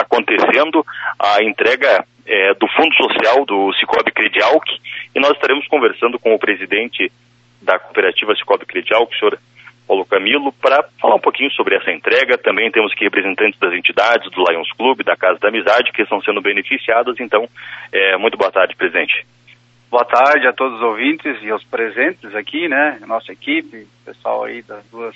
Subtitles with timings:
[0.00, 0.84] acontecendo
[1.18, 4.64] a entrega é, do Fundo Social do Cicobi Credialc
[5.14, 7.10] e nós estaremos conversando com o presidente
[7.62, 9.38] da cooperativa Cicobi Credialc, o senhor
[9.86, 12.36] Paulo Camilo, para falar um pouquinho sobre essa entrega.
[12.36, 16.20] Também temos aqui representantes das entidades, do Lions Club, da Casa da Amizade, que estão
[16.20, 17.16] sendo beneficiadas.
[17.20, 17.48] Então,
[17.92, 19.24] é, muito boa tarde, presidente.
[19.88, 22.98] Boa tarde a todos os ouvintes e aos presentes aqui, né?
[23.06, 25.14] Nossa equipe, pessoal aí das duas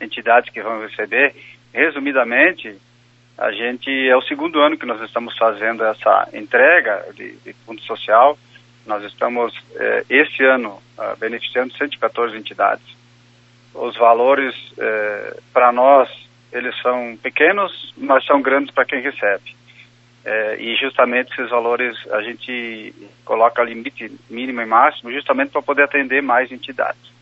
[0.00, 1.34] entidades que vão receber.
[1.72, 2.78] Resumidamente,
[3.36, 7.80] a gente é o segundo ano que nós estamos fazendo essa entrega de, de fundo
[7.82, 8.38] social.
[8.86, 12.84] Nós estamos, eh, esse ano, uh, beneficiando 114 entidades.
[13.74, 16.08] Os valores, eh, para nós,
[16.52, 19.56] eles são pequenos, mas são grandes para quem recebe.
[20.24, 22.94] Eh, e justamente esses valores a gente
[23.24, 27.12] coloca limite mínimo e máximo justamente para poder atender mais entidades.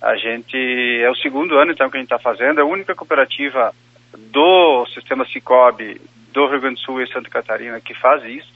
[0.00, 0.56] A gente
[1.02, 3.74] é o segundo ano então que a gente está fazendo, é a única cooperativa
[4.16, 6.00] do sistema Cicobi
[6.32, 8.52] do Rio Grande do Sul e Santa Catarina que faz isso.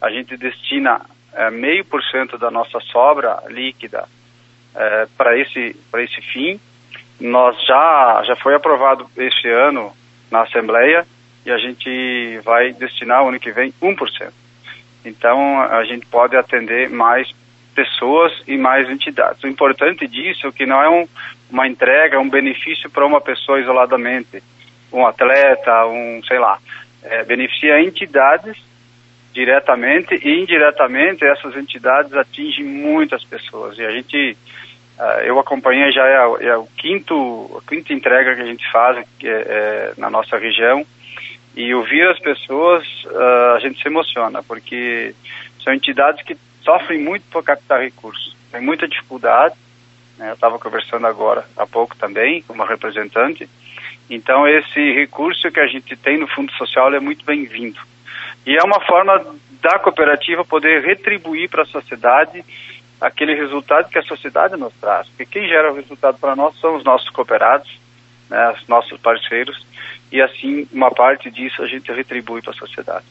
[0.00, 1.00] A gente destina
[1.32, 4.08] é, meio por cento da nossa sobra líquida
[4.74, 6.60] é, para esse para esse fim.
[7.20, 9.92] Nós já já foi aprovado este ano
[10.30, 11.06] na Assembleia
[11.44, 14.32] e a gente vai destinar o ano que vem 1%.
[15.04, 17.32] Então a gente pode atender mais
[17.74, 19.42] pessoas e mais entidades.
[19.44, 21.06] O importante disso é que não é um,
[21.50, 24.42] uma entrega, um benefício para uma pessoa isoladamente
[24.92, 26.58] um atleta, um, sei lá,
[27.02, 28.56] é, beneficia entidades
[29.32, 33.78] diretamente e indiretamente essas entidades atingem muitas pessoas.
[33.78, 34.36] E a gente
[34.98, 38.96] uh, eu acompanhei já é, é, o quinto a quinta entrega que a gente faz
[38.96, 40.86] é, é, na nossa região.
[41.54, 45.14] E ouvir as pessoas uh, a gente se emociona porque
[45.62, 48.34] são entidades que sofrem muito por captar recursos.
[48.50, 49.54] Tem muita dificuldade
[50.18, 50.30] né?
[50.30, 53.48] eu estava conversando agora há pouco também com uma representante
[54.08, 57.80] então, esse recurso que a gente tem no Fundo Social é muito bem-vindo.
[58.46, 62.44] E é uma forma da cooperativa poder retribuir para a sociedade
[63.00, 65.08] aquele resultado que a sociedade nos traz.
[65.08, 67.68] Porque quem gera o resultado para nós são os nossos cooperados,
[68.30, 69.66] né, os nossos parceiros,
[70.10, 73.04] e assim, uma parte disso a gente retribui para a sociedade.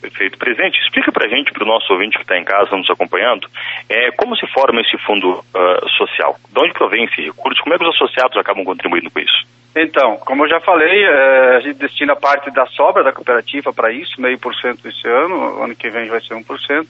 [0.00, 0.36] Perfeito.
[0.36, 3.48] Presidente, explica para a gente, para o nosso ouvinte que está em casa nos acompanhando,
[3.88, 6.36] é, como se forma esse fundo uh, social?
[6.50, 7.62] De onde provém esse recurso?
[7.62, 9.46] Como é que os associados acabam contribuindo com isso?
[9.74, 13.90] Então, como eu já falei, é, a gente destina parte da sobra da cooperativa para
[13.90, 16.88] isso, meio por cento esse ano, ano que vem vai ser um por cento.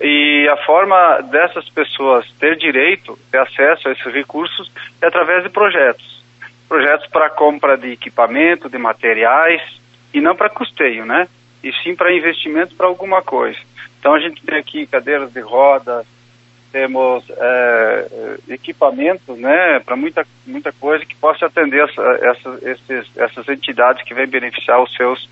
[0.00, 4.70] E a forma dessas pessoas ter direito, ter acesso a esses recursos
[5.02, 6.22] é através de projetos.
[6.68, 9.60] Projetos para compra de equipamento, de materiais,
[10.12, 11.28] e não para custeio, né?
[11.62, 13.58] E sim para investimento para alguma coisa.
[13.98, 16.06] Então a gente tem aqui cadeiras de rodas,
[16.74, 18.06] temos é,
[18.48, 24.12] equipamentos né, para muita, muita coisa que possa atender essa, essa, esses, essas entidades que
[24.12, 25.30] vêm beneficiar os seus,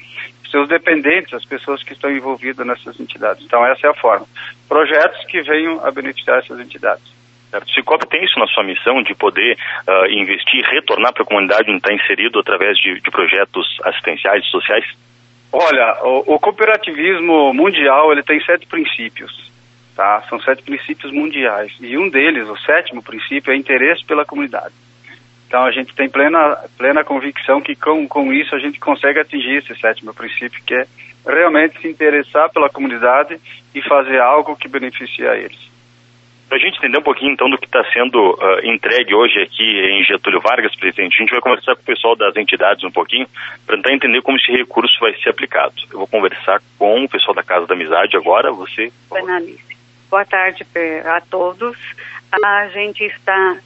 [0.48, 3.44] seus dependentes, as pessoas que estão envolvidas nessas entidades.
[3.44, 4.24] Então, essa é a forma.
[4.68, 7.12] Projetos que venham a beneficiar essas entidades.
[7.50, 7.68] Certo.
[7.68, 11.68] O Cicobi tem isso na sua missão de poder uh, investir, retornar para a comunidade
[11.68, 14.84] onde está inserido através de, de projetos assistenciais, sociais?
[15.52, 19.51] Olha, o, o cooperativismo mundial ele tem sete princípios.
[19.94, 20.22] Tá?
[20.28, 21.72] São sete princípios mundiais.
[21.80, 24.74] E um deles, o sétimo princípio, é interesse pela comunidade.
[25.46, 29.56] Então a gente tem plena, plena convicção que com, com isso a gente consegue atingir
[29.56, 30.86] esse sétimo princípio, que é
[31.26, 33.38] realmente se interessar pela comunidade
[33.74, 35.70] e fazer algo que beneficie a eles.
[36.48, 39.62] Para a gente entender um pouquinho então do que está sendo uh, entregue hoje aqui
[39.62, 43.26] em Getúlio Vargas, presidente, a gente vai conversar com o pessoal das entidades um pouquinho
[43.66, 45.74] para tentar entender como esse recurso vai ser aplicado.
[45.90, 48.90] Eu vou conversar com o pessoal da Casa da Amizade agora, você.
[49.10, 49.81] Análise.
[50.12, 50.62] Boa tarde
[51.06, 51.74] a todos.
[52.44, 53.56] A gente está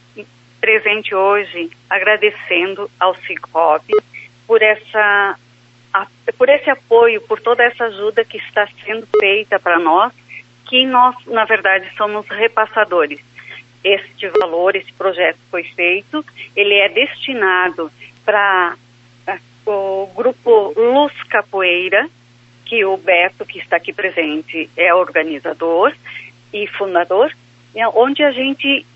[0.60, 3.96] presente hoje agradecendo ao Cicobi
[4.46, 5.36] por essa
[6.38, 10.12] por esse apoio, por toda essa ajuda que está sendo feita para nós,
[10.66, 13.18] que nós, na verdade, somos repassadores.
[13.82, 16.24] Este valor, esse projeto foi feito,
[16.54, 17.90] ele é destinado
[18.24, 18.76] para
[19.66, 22.08] o grupo Luz Capoeira,
[22.66, 25.94] que o Beto, que está aqui presente, é organizador,
[26.52, 27.32] e fundador,
[27.74, 28.86] né, onde a gente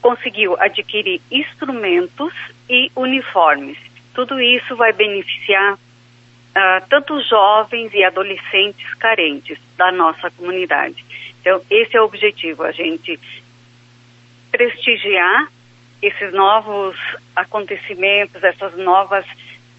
[0.00, 2.32] conseguiu adquirir instrumentos
[2.68, 3.78] e uniformes.
[4.14, 11.04] Tudo isso vai beneficiar uh, tanto jovens e adolescentes carentes da nossa comunidade.
[11.40, 13.18] Então, esse é o objetivo, a gente
[14.50, 15.48] prestigiar
[16.00, 16.96] esses novos
[17.34, 19.24] acontecimentos, essas novas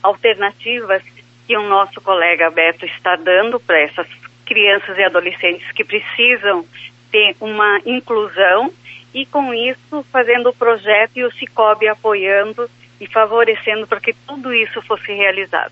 [0.03, 1.03] alternativas
[1.47, 4.07] que o nosso colega Beto está dando para essas
[4.45, 6.65] crianças e adolescentes que precisam
[7.11, 8.71] ter uma inclusão
[9.13, 12.69] e com isso fazendo o projeto e o Cicobi apoiando
[12.99, 15.71] e favorecendo para que tudo isso fosse realizado.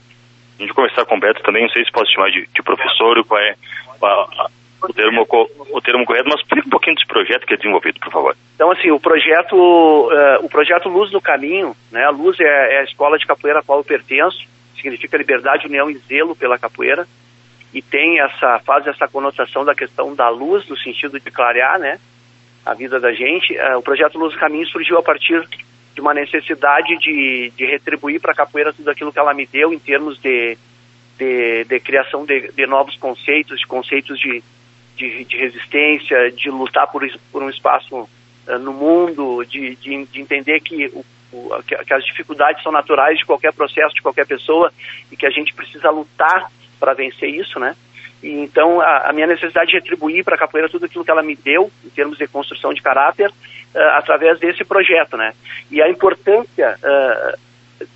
[0.57, 2.63] A gente vai conversar com o Beto também, não sei se posso chamar de, de
[2.63, 3.55] professor, qual é
[4.01, 4.49] a,
[4.81, 5.27] o, termo,
[5.71, 8.37] o termo correto, mas explica um pouquinho desse projeto que é desenvolvido, por favor.
[8.55, 12.79] Então, assim, o projeto, uh, o projeto Luz no Caminho, né, a Luz é, é,
[12.79, 17.07] a escola de capoeira a qual eu pertenço, significa liberdade, união e zelo pela capoeira,
[17.75, 21.99] e tem essa, faz essa conotação da questão da luz, no sentido de clarear, né,
[22.65, 23.53] a vida da gente.
[23.53, 25.45] Uh, o projeto Luz no Caminho surgiu a partir
[25.93, 29.73] de uma necessidade de, de retribuir para a capoeira tudo aquilo que ela me deu
[29.73, 30.57] em termos de,
[31.17, 34.41] de, de criação de, de, novos conceitos, de conceitos de,
[34.95, 40.21] de, de, resistência, de lutar por, por um espaço uh, no mundo, de, de, de
[40.21, 41.03] entender que, o,
[41.67, 44.71] que, as dificuldades são naturais de qualquer processo, de qualquer pessoa,
[45.11, 46.49] e que a gente precisa lutar
[46.85, 47.75] para vencer isso, né?
[48.21, 51.23] E, então, a, a, minha necessidade de retribuir para a capoeira tudo aquilo que ela
[51.23, 55.33] me deu, em termos de construção de caráter, uh, através desse projeto, né?
[55.71, 57.87] E a importância uh,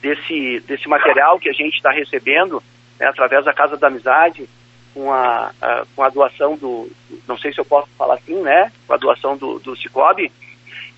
[0.00, 2.62] desse, desse material que a gente está recebendo,
[2.98, 4.48] né, através da Casa da Amizade,
[4.94, 6.90] com a, a, com a doação do,
[7.28, 8.72] não sei se eu posso falar assim, né?
[8.86, 10.32] Com a doação do, do Cicobi,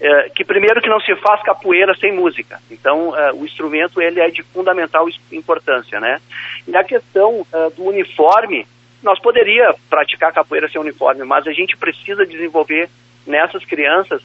[0.01, 2.59] é, que primeiro que não se faz capoeira sem música.
[2.71, 6.21] Então, é, o instrumento ele é de fundamental importância, né?
[6.67, 8.67] E a questão é, do uniforme,
[9.03, 12.89] nós poderia praticar capoeira sem uniforme, mas a gente precisa desenvolver
[13.27, 14.23] nessas crianças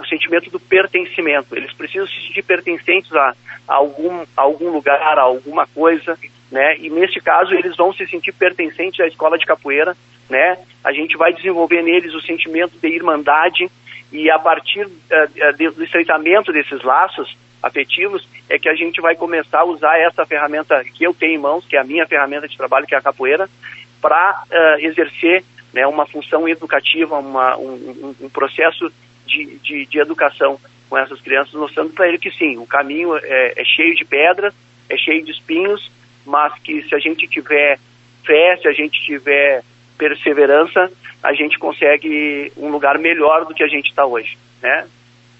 [0.00, 1.54] o sentimento do pertencimento.
[1.54, 3.34] Eles precisam se sentir pertencentes a,
[3.68, 6.18] a, algum, a algum lugar, a alguma coisa,
[6.50, 6.78] né?
[6.78, 9.94] E neste caso eles vão se sentir pertencentes à escola de capoeira,
[10.32, 10.58] né?
[10.82, 13.70] A gente vai desenvolver neles o sentimento de irmandade
[14.10, 19.60] e a partir uh, do estreitamento desses laços afetivos é que a gente vai começar
[19.60, 22.56] a usar essa ferramenta que eu tenho em mãos, que é a minha ferramenta de
[22.56, 23.48] trabalho, que é a capoeira,
[24.00, 28.90] para uh, exercer né, uma função educativa, uma, um, um, processo
[29.26, 30.58] de, de, de, educação
[30.88, 34.52] com essas crianças, mostrando para ele que sim, o caminho é, é, cheio de pedras,
[34.88, 35.90] é cheio de espinhos,
[36.26, 37.78] mas que se a gente tiver
[38.24, 39.62] fé, se a gente tiver
[40.02, 40.90] perseverança,
[41.22, 44.84] a gente consegue um lugar melhor do que a gente está hoje, né?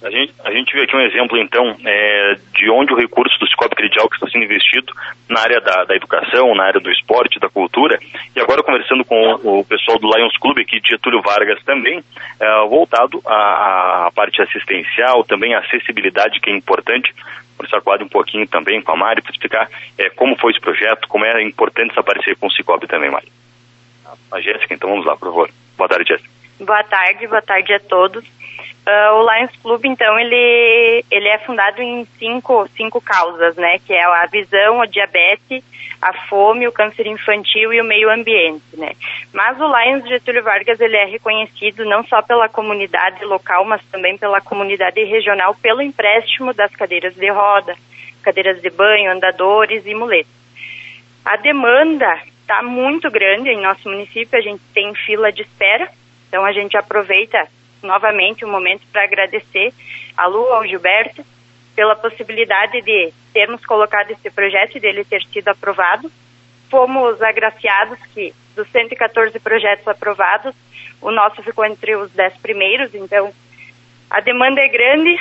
[0.00, 3.47] A gente, a gente viu aqui um exemplo, então, é, de onde o recurso do
[3.47, 4.93] Cicobi Credial que está sendo investido
[5.29, 8.00] na área da, da, educação, na área do esporte, da cultura.
[8.35, 12.03] E agora, conversando com o, o pessoal do Lions Club aqui de Getúlio Vargas também,
[12.41, 17.15] é, voltado à, à, parte assistencial, também a acessibilidade, que é importante.
[17.56, 21.06] Conversar com um pouquinho também com a Mari, para explicar é, como foi esse projeto,
[21.06, 23.29] como é importante essa parceria com o Cicobi também, Mari.
[24.31, 25.50] A Jéssica, então vamos lá, por favor.
[25.76, 26.31] Boa tarde, Jéssica.
[26.60, 28.25] Boa tarde, boa tarde a todos.
[28.84, 33.78] Uh, o Lions Club, então, ele, ele é fundado em cinco, cinco causas, né?
[33.78, 35.62] Que é a visão, a diabetes,
[36.00, 38.93] a fome, o câncer infantil e o meio ambiente, né?
[39.32, 44.19] Mas o Lions Getúlio Vargas, ele é reconhecido não só pela comunidade local, mas também
[44.19, 47.76] pela comunidade regional pelo empréstimo das cadeiras de roda,
[48.22, 50.32] cadeiras de banho, andadores e muletas.
[51.25, 55.91] A demanda está muito grande em nosso município, a gente tem fila de espera,
[56.29, 57.49] então a gente aproveita
[57.83, 59.73] novamente o momento para agradecer
[60.17, 61.25] a Lu, ao Gilberto,
[61.75, 66.12] pela possibilidade de termos colocado esse projeto e dele ter sido aprovado.
[66.71, 70.55] Fomos agraciados que dos 114 projetos aprovados,
[71.00, 73.33] o nosso ficou entre os 10 primeiros, então
[74.11, 75.19] a demanda é grande,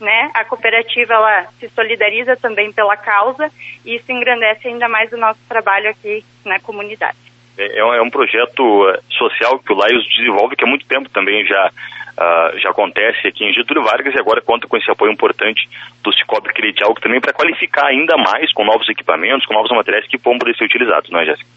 [0.00, 0.30] né?
[0.34, 3.50] A cooperativa ela se solidariza também pela causa
[3.84, 7.16] e isso engrandece ainda mais o nosso trabalho aqui na comunidade.
[7.56, 11.46] É, é um projeto eh, social que o Laios desenvolve, que há muito tempo também
[11.46, 15.68] já, uh, já acontece aqui em Getúlio Vargas e agora conta com esse apoio importante
[16.02, 20.06] do Cicobi Credial, que também para qualificar ainda mais com novos equipamentos, com novos materiais
[20.08, 21.48] que vão poder ser utilizados, não é, Jéssica?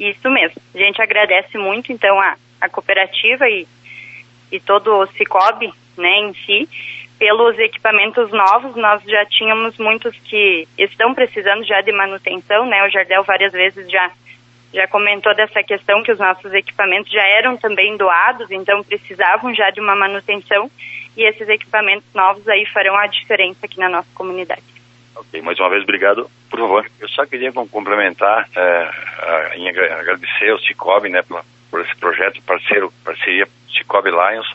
[0.00, 0.60] Isso mesmo.
[0.74, 3.68] A gente agradece muito, então, a, a cooperativa e,
[4.50, 6.68] e todo o Cicobi, né, em si,
[7.18, 12.86] pelos equipamentos novos, nós já tínhamos muitos que estão precisando já de manutenção, né?
[12.86, 14.10] O Jardel várias vezes já
[14.74, 19.70] já comentou dessa questão que os nossos equipamentos já eram também doados, então precisavam já
[19.70, 20.70] de uma manutenção
[21.16, 24.64] e esses equipamentos novos aí farão a diferença aqui na nossa comunidade.
[25.14, 26.86] Ok, mais uma vez obrigado, por favor.
[27.00, 31.42] Eu só queria complementar é, em agradecer ao Cicobi, né, por,
[31.76, 34.50] por esse projeto parceiro, parceria Cicobi Lions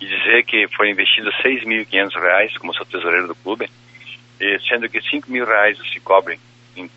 [0.00, 3.70] e dizer que foi investido R$ 6.500 como sou tesoureiro do clube,
[4.68, 6.40] sendo que R$ 5.000 o Cicobi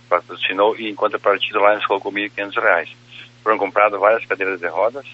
[0.09, 2.89] patrocinou e em contrapartida o Lions colocou R$ 1.500.
[3.43, 5.05] Foram compradas várias cadeiras de rodas,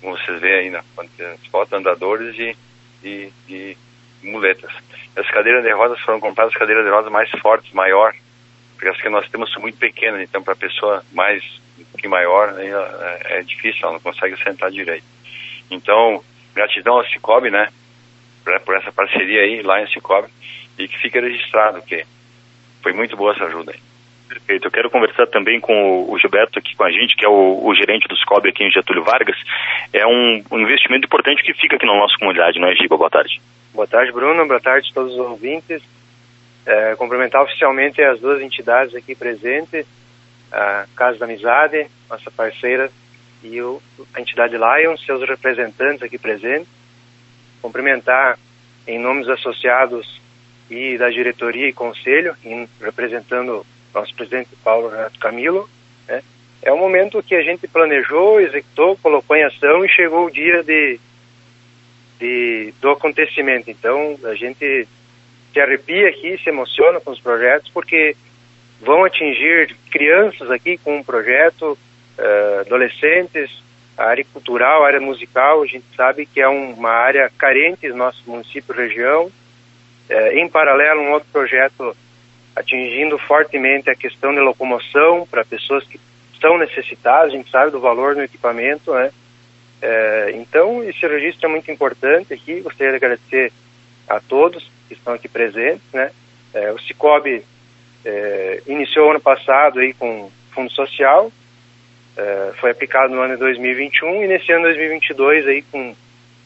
[0.00, 0.84] como vocês veem aí na
[1.50, 2.56] foto, andadores e,
[3.02, 3.76] e, e,
[4.22, 4.72] muletas.
[5.16, 8.14] As cadeiras de rodas foram compradas as cadeiras de rodas mais fortes, maior,
[8.74, 11.42] porque as que nós temos são muito pequenas, então para a pessoa mais
[11.96, 15.04] que maior é, é difícil, ela não consegue sentar direito.
[15.70, 16.22] Então,
[16.54, 17.68] gratidão ao Cicobi, né,
[18.44, 20.28] por, por essa parceria aí, lá em Cicobi,
[20.78, 22.04] e que fica registrado que
[22.82, 23.80] foi muito boa essa ajuda aí.
[24.28, 24.66] Perfeito.
[24.66, 27.74] Eu quero conversar também com o Gilberto aqui com a gente, que é o, o
[27.74, 29.36] gerente do SCOB aqui em Getúlio Vargas.
[29.92, 32.96] É um, um, investimento importante que fica aqui na nossa comunidade, não é, Giba?
[32.96, 33.40] Boa tarde.
[33.72, 34.46] Boa tarde, Bruno.
[34.46, 35.82] Boa tarde a todos os ouvintes.
[36.66, 39.86] É, cumprimentar oficialmente as duas entidades aqui presentes,
[40.52, 42.90] a Casa da Amizade, nossa parceira,
[43.42, 43.80] e o,
[44.14, 46.68] a entidade Lion, seus representantes aqui presentes.
[47.60, 48.38] Cumprimentar
[48.86, 50.20] em nome dos associados
[50.70, 53.64] e da diretoria e conselho, em, representando
[53.94, 55.68] nosso presidente Paulo Renato Camilo.
[56.06, 56.22] Né?
[56.62, 60.62] É um momento que a gente planejou, executou, colocou em ação e chegou o dia
[60.62, 61.00] de,
[62.18, 63.70] de do acontecimento.
[63.70, 64.86] Então, a gente
[65.52, 68.16] se arrepia aqui, se emociona com os projetos, porque
[68.80, 71.76] vão atingir crianças aqui com um projeto,
[72.18, 73.62] uh, adolescentes,
[73.96, 77.88] a área cultural, a área musical, a gente sabe que é um, uma área carente
[77.88, 79.26] do nosso município região.
[79.26, 81.96] Uh, em paralelo, um outro projeto
[82.54, 86.00] atingindo fortemente a questão de locomoção para pessoas que
[86.32, 89.10] estão necessitadas, a gente sabe do valor no equipamento, né?
[89.80, 93.52] É, então, esse registro é muito importante aqui, gostaria de agradecer
[94.08, 96.10] a todos que estão aqui presentes, né?
[96.74, 97.44] O Cicobi
[98.04, 101.30] é, iniciou ano passado aí com fundo social,
[102.16, 105.94] é, foi aplicado no ano de 2021 e nesse ano 2022 aí com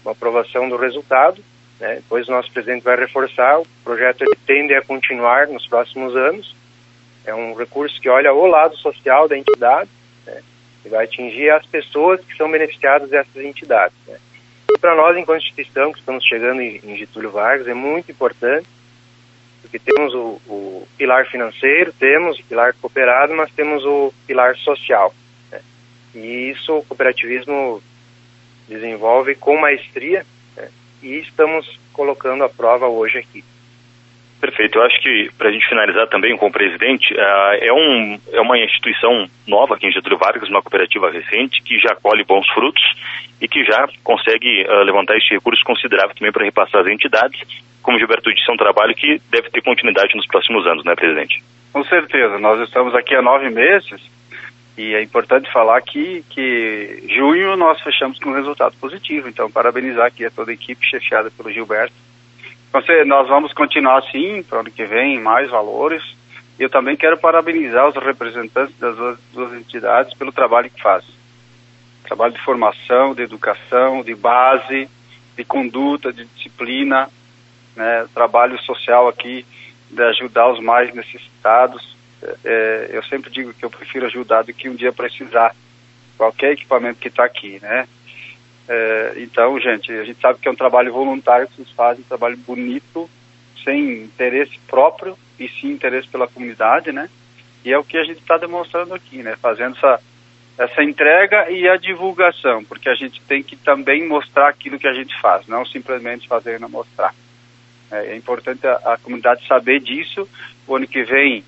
[0.05, 1.43] uma aprovação do resultado,
[1.81, 1.97] né?
[1.97, 6.55] Depois o nosso presidente vai reforçar, o projeto ele tende a continuar nos próximos anos,
[7.25, 9.89] é um recurso que olha o lado social da entidade,
[10.27, 10.43] né?
[10.85, 14.19] e vai atingir as pessoas que são beneficiadas dessas entidades, né?
[14.83, 18.67] para nós, enquanto instituição, que estamos chegando em Getúlio Vargas, é muito importante,
[19.63, 25.15] porque temos o, o, pilar financeiro, temos o pilar cooperado, mas temos o pilar social.
[25.51, 25.61] Né?
[26.15, 27.83] E isso o cooperativismo
[28.69, 30.27] desenvolve com maestria
[30.57, 30.69] né?
[31.03, 33.45] e estamos colocando a prova hoje aqui.
[34.43, 34.77] Perfeito.
[34.77, 38.41] Eu acho que, para a gente finalizar também com o presidente, uh, é, um, é
[38.41, 42.83] uma instituição nova aqui em Getúlio Vargas, uma cooperativa recente, que já colhe bons frutos
[43.41, 47.41] e que já consegue uh, levantar este recurso considerável também para repassar as entidades.
[47.85, 51.41] Como Gilberto disse, é um trabalho que deve ter continuidade nos próximos anos, né, presidente?
[51.73, 52.37] Com certeza.
[52.41, 54.03] Nós estamos aqui há nove meses
[54.77, 59.29] e é importante falar que, que junho nós fechamos com um resultado positivo.
[59.29, 61.95] Então, parabenizar aqui a toda a equipe chefiada pelo Gilberto
[62.75, 66.03] então, nós vamos continuar assim para o ano que vem, mais valores.
[66.59, 71.11] Eu também quero parabenizar os representantes das duas, duas entidades pelo trabalho que fazem.
[72.05, 74.89] Trabalho de formação, de educação, de base,
[75.37, 77.09] de conduta, de disciplina,
[77.77, 79.45] né, trabalho social aqui
[79.91, 81.97] de ajudar os mais necessitados.
[82.23, 85.55] É, é eu sempre digo que eu prefiro ajudar do que um dia precisar
[86.17, 87.87] qualquer equipamento que está aqui, né?
[88.69, 92.09] É, então, gente, a gente sabe que é um trabalho voluntário que vocês fazem, um
[92.09, 93.09] trabalho bonito,
[93.65, 97.09] sem interesse próprio e sim interesse pela comunidade, né?
[97.65, 99.37] E é o que a gente está demonstrando aqui, né?
[99.41, 100.01] Fazendo essa,
[100.59, 104.93] essa entrega e a divulgação, porque a gente tem que também mostrar aquilo que a
[104.93, 107.15] gente faz, não simplesmente fazer e mostrar.
[107.91, 110.29] É, é importante a, a comunidade saber disso.
[110.67, 111.45] O ano que vem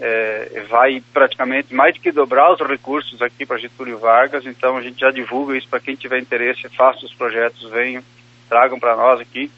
[0.00, 4.82] é, vai praticamente mais do que dobrar os recursos aqui para Getúlio Vargas, então a
[4.82, 8.02] gente já divulga isso para quem tiver interesse, faça os projetos, venham,
[8.48, 9.50] tragam para nós aqui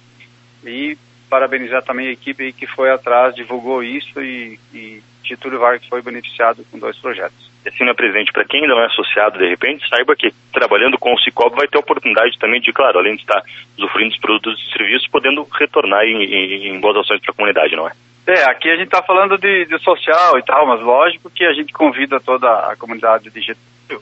[0.65, 0.97] e
[1.29, 6.65] parabenizar também a equipe que foi atrás, divulgou isso e, e Getúlio Vargas foi beneficiado
[6.71, 7.51] com dois projetos.
[7.65, 11.13] E assim, né, presidente, para quem não é associado, de repente, saiba que trabalhando com
[11.13, 13.43] o Cicobi vai ter oportunidade também de, claro, além de estar
[13.77, 17.77] usufruindo dos produtos e serviços, podendo retornar em, em, em boas ações para a comunidade,
[17.77, 17.93] não é?
[18.31, 21.53] É, aqui a gente está falando de, de, social e tal, mas lógico que a
[21.53, 24.01] gente convida toda a comunidade de Getúlio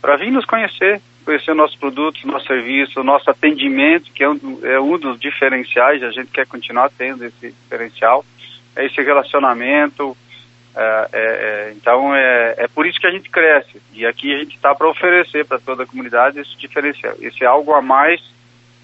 [0.00, 4.80] para vir nos conhecer, conhecer nossos produtos, nosso serviço, nosso atendimento, que é um, é
[4.80, 8.24] um dos diferenciais, a gente quer continuar tendo esse diferencial,
[8.74, 10.16] é esse relacionamento,
[10.74, 14.38] é, é, é, então é, é por isso que a gente cresce, e aqui a
[14.38, 18.22] gente está para oferecer para toda a comunidade esse diferencial, esse algo a mais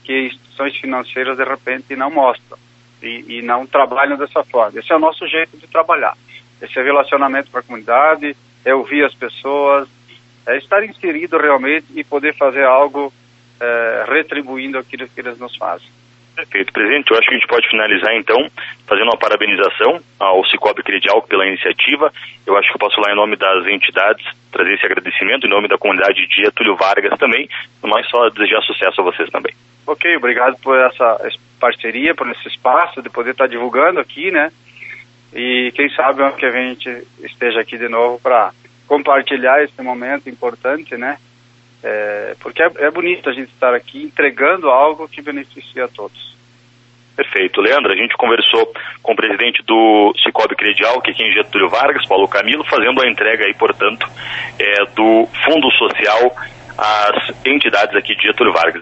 [0.05, 2.59] que instituições financeiras de repente não mostram
[3.03, 4.79] e, e não trabalham dessa forma.
[4.79, 6.17] Esse é o nosso jeito de trabalhar.
[6.61, 9.89] Esse é relacionamento com a comunidade, é ouvir as pessoas,
[10.47, 13.13] é estar inserido realmente e poder fazer algo
[13.61, 15.89] é, retribuindo aquilo que eles nos fazem.
[16.35, 17.11] Perfeito, presidente.
[17.11, 18.51] Eu acho que a gente pode finalizar então
[18.87, 22.11] fazendo uma parabenização ao Cicobi Credial pela iniciativa.
[22.47, 25.69] Eu acho que eu posso lá em nome das entidades trazer esse agradecimento, em nome
[25.69, 27.49] da comunidade de Getúlio Vargas também,
[27.83, 29.55] mas só desejar sucesso a vocês também.
[29.87, 31.19] Ok, obrigado por essa
[31.59, 34.53] parceria, por esse espaço de poder estar divulgando aqui, né?
[35.35, 38.53] E quem sabe ano que a gente esteja aqui de novo para
[38.87, 41.19] compartilhar esse momento importante, né?
[41.83, 46.33] É, porque é, é, bonito a gente estar aqui entregando algo que beneficia a todos.
[47.17, 47.61] Perfeito.
[47.61, 48.73] Leandro, a gente conversou
[49.03, 53.09] com o presidente do Cicobi Credial, que é em Getúlio Vargas, Paulo Camilo, fazendo a
[53.09, 54.09] entrega aí, portanto,
[54.59, 56.35] é, do Fundo Social
[56.79, 58.81] às entidades aqui de Getúlio Vargas.